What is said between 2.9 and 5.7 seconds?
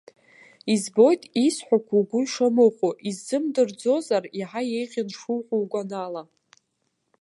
исзымдырӡозар иаҳа еиӷьын шуҳәо